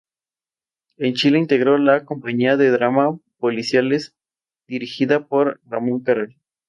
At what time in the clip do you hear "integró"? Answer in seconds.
1.37-1.77